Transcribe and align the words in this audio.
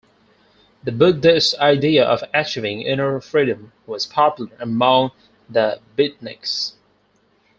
The 0.83 0.91
Buddhist 0.91 1.53
idea 1.59 2.03
of 2.03 2.23
achieving 2.33 2.81
inner 2.81 3.21
freedom 3.21 3.71
was 3.85 4.07
popular 4.07 4.49
among 4.59 5.11
the 5.47 5.79
Beatniks. 5.95 6.73